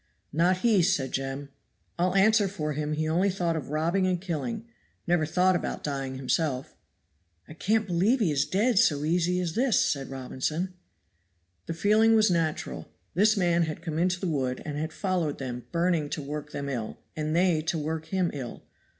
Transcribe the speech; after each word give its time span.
"Not 0.33 0.57
he," 0.65 0.81
said 0.81 1.11
Jem. 1.11 1.49
"I'll 1.99 2.15
answer 2.15 2.47
for 2.47 2.73
him 2.73 2.93
he 2.93 3.07
only 3.07 3.29
thought 3.29 3.55
of 3.55 3.69
robbing 3.69 4.07
and 4.07 4.19
killing 4.19 4.65
never 5.05 5.27
thought 5.27 5.55
about 5.55 5.83
dying 5.83 6.15
himself." 6.15 6.75
"I 7.47 7.53
can't 7.53 7.85
believe 7.85 8.19
he 8.19 8.31
is 8.31 8.45
dead 8.47 8.79
so 8.79 9.03
easy 9.03 9.39
as 9.39 9.53
this," 9.53 9.79
said 9.79 10.09
Robinson. 10.09 10.73
The 11.67 11.75
feeling 11.75 12.15
was 12.15 12.31
natural. 12.31 12.87
This 13.13 13.37
man 13.37 13.61
had 13.65 13.83
come 13.83 13.99
into 13.99 14.19
the 14.19 14.27
wood 14.27 14.59
and 14.65 14.75
had 14.75 14.91
followed 14.91 15.37
them 15.37 15.67
burning 15.71 16.09
to 16.09 16.21
work 16.23 16.51
them 16.51 16.67
ill, 16.67 16.97
and 17.15 17.35
they 17.35 17.61
to 17.61 17.77
work 17.77 18.07
him 18.07 18.31
ill. 18.33 18.63